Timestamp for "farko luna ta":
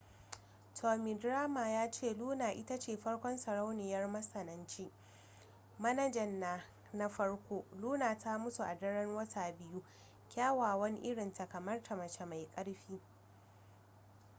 7.09-8.37